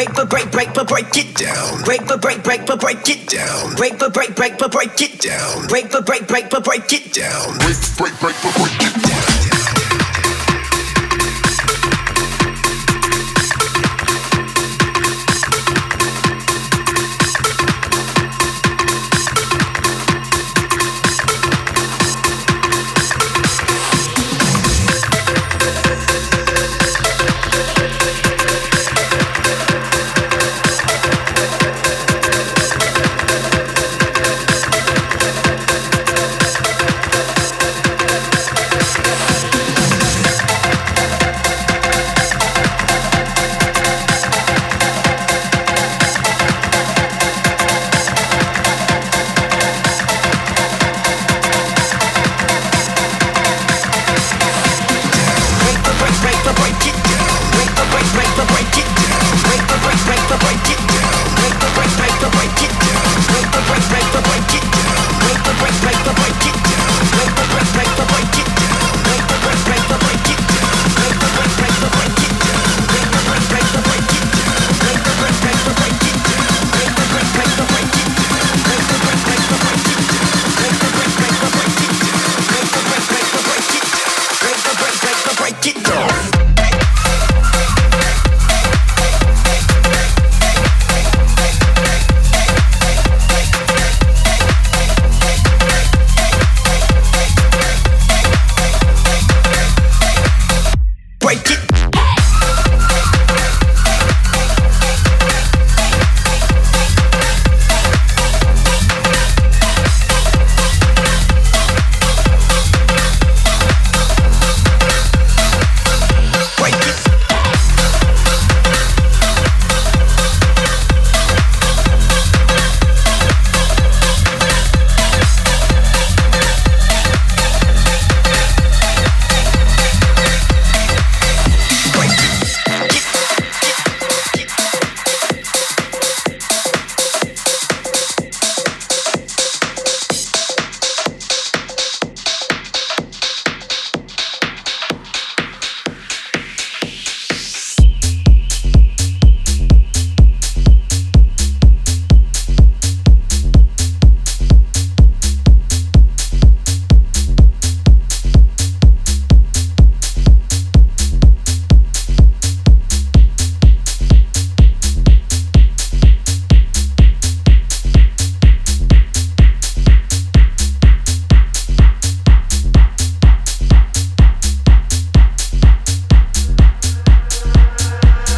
[0.00, 1.82] break but break break but break it down.
[1.82, 3.74] Break but break break but break it down.
[3.74, 5.66] Break but break break but break it down.
[5.68, 7.58] Break but break break but break it down.
[7.58, 8.79] Break break break but break.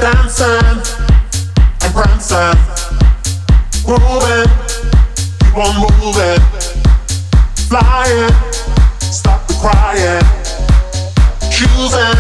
[0.03, 0.83] dancing
[1.81, 2.59] and prancing,
[3.87, 4.51] grooving,
[5.39, 6.43] keep on moving,
[7.71, 8.35] flying,
[8.99, 10.27] stop the crying,
[11.55, 12.19] choosing,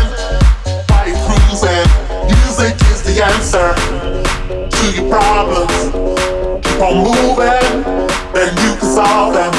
[0.86, 1.88] fight cruising.
[2.30, 3.74] Music is the answer
[4.70, 5.90] to your problems.
[6.64, 7.82] Keep on moving,
[8.32, 9.54] then you can solve them.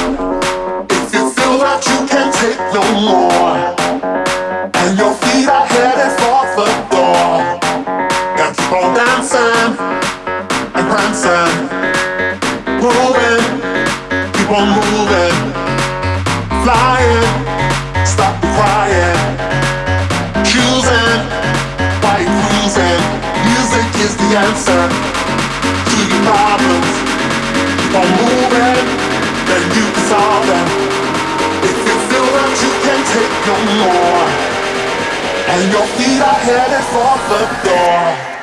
[0.89, 3.59] If you feel that you can't take no more,
[4.79, 5.22] and you're
[9.23, 9.77] prancing,
[10.75, 11.55] you're prancing.
[12.83, 13.43] Moving,
[14.35, 15.39] keep on moving.
[16.63, 17.31] Flying,
[18.05, 19.19] stop the crying.
[20.43, 21.19] Choosing,
[22.03, 23.03] why you cruising?
[23.47, 24.83] Music is the answer
[25.87, 26.91] to your problems.
[27.79, 28.85] Keep on moving,
[29.47, 30.67] then you can solve them.
[31.63, 34.27] If you feel that you can take no more,
[35.47, 38.42] and your feet are headed for the door.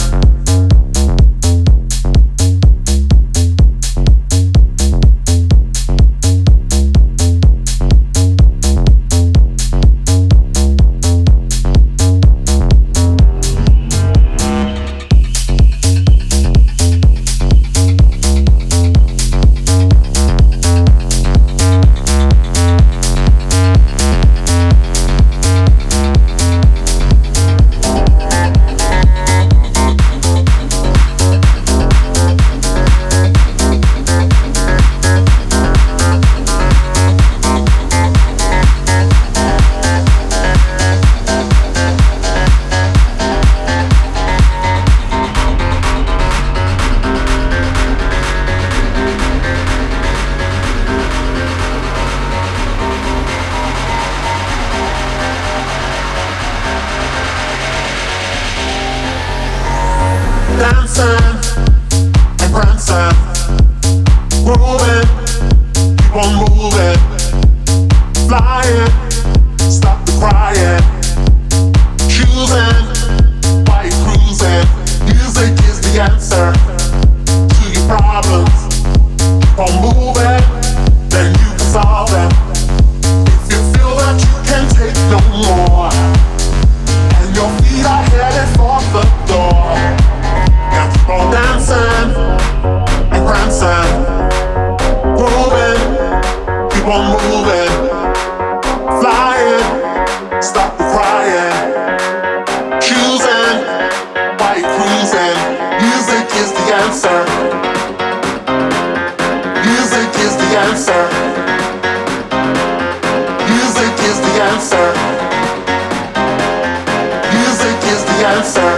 [118.41, 118.77] answer.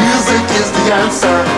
[0.00, 1.53] Music is the answer.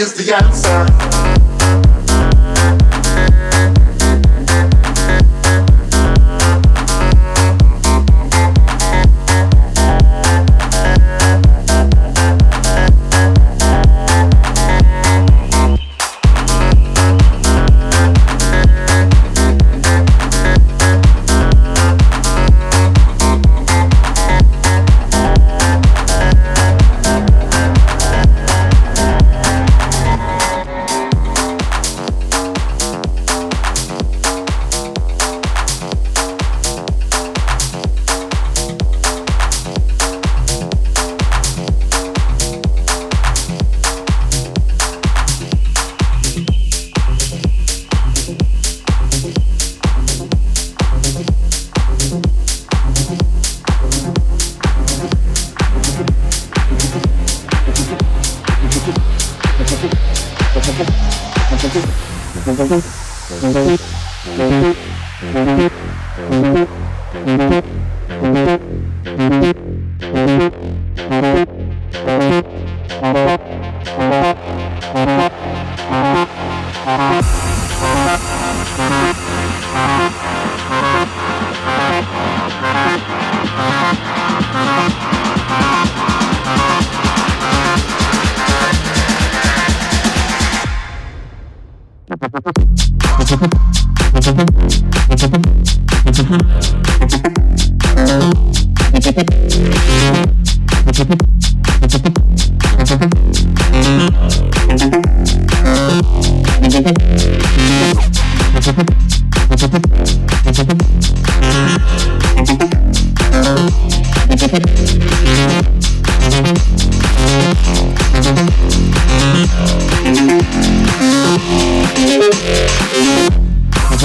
[0.00, 1.09] is the answer.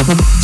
[0.07, 0.34] Welcome.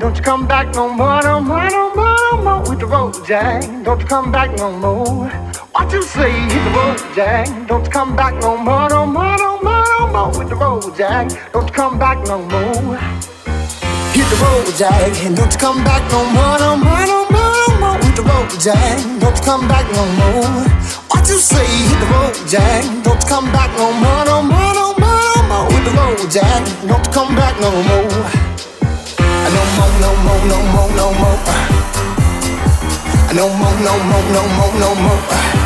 [0.00, 2.60] Don't you come back no more, no more, no more, no more.
[2.68, 5.55] With the road, Jack, don't you come back no more.
[5.76, 6.32] What you say?
[6.32, 10.30] Hit the road, Jack, don't come back no more, no more, no more, no more.
[10.38, 12.96] With the road, Jack, don't come back no more.
[14.16, 17.98] Hit the road, Jack, don't come back no more, no more, no more, no more.
[17.98, 20.64] With the road, Jack, don't come back no more.
[21.12, 21.66] What you say?
[21.66, 25.66] Hit the road, Jack, don't come back no more, no more, no more no more
[25.68, 26.64] with the road, Jack.
[26.88, 28.08] Don't come back no more.
[29.52, 31.38] No more, no more, no more, no more.
[33.36, 35.65] No more, no more, no more, no more.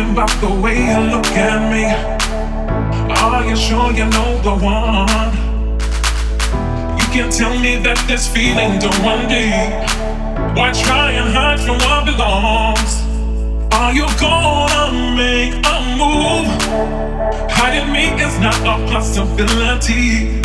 [0.00, 1.84] Thinking about the way you look at me.
[3.22, 5.32] Are you sure you know the one?
[6.98, 9.72] You can tell me that this feeling don't run deep.
[10.56, 12.92] Why try and hide from what belongs?
[13.72, 16.48] Are you gonna make a move?
[17.50, 20.40] Hiding me is not a possibility.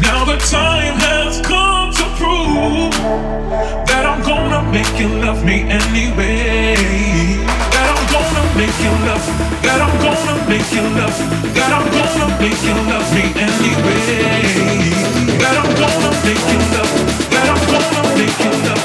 [0.00, 2.92] Now the time has come to prove
[3.88, 7.24] that I'm gonna make you love me anyway
[7.74, 7.93] gonna
[8.56, 9.24] make you love,
[9.62, 11.16] that I'm gonna make you love,
[11.74, 13.98] I'm gonna make you love me anyway.
[15.42, 16.92] That I'm gonna make you love,
[17.30, 18.82] that I'm gonna make you love,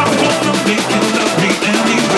[0.00, 2.11] I'm gonna make you love me anyway.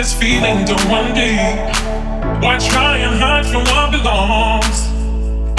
[0.00, 1.58] This feeling don't run deep.
[2.42, 4.78] Why try and hide from what belongs?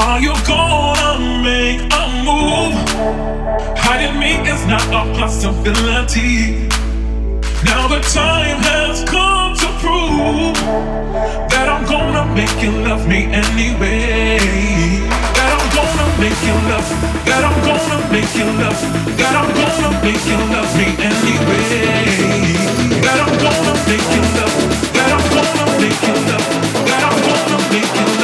[0.02, 1.12] Are you gonna
[1.44, 2.74] make a move?
[3.78, 6.68] Hiding me is not a possibility.
[7.70, 10.56] Now the time has come to prove
[11.52, 14.40] that I'm gonna make you love me anyway.
[15.36, 15.61] That I'm
[16.20, 16.88] make you love,
[17.26, 18.80] that I'm gonna make you love,
[19.18, 22.02] that I'm gonna make you love me anyway.
[23.22, 24.56] I'm gonna make you love,
[24.96, 26.48] that I'm gonna make you love,
[26.88, 28.21] that I'm gonna make you love